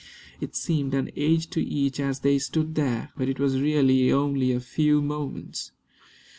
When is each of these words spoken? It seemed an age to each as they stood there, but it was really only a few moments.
It 0.39 0.55
seemed 0.55 0.95
an 0.95 1.11
age 1.15 1.51
to 1.51 1.61
each 1.61 1.99
as 1.99 2.21
they 2.21 2.39
stood 2.39 2.73
there, 2.73 3.11
but 3.15 3.29
it 3.29 3.39
was 3.39 3.61
really 3.61 4.11
only 4.11 4.51
a 4.51 4.59
few 4.59 4.99
moments. 4.99 5.73